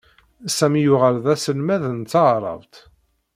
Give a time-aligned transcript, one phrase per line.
[0.57, 2.75] Sami yuɣal d aselmad n taɛṛabt.